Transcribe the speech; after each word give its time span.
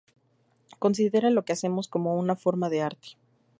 Considera 0.79 1.29
lo 1.29 1.45
que 1.45 1.53
hacemos 1.53 1.87
como 1.87 2.17
una 2.17 2.35
forma 2.35 2.69
de 2.71 2.81
arte. 2.81 3.09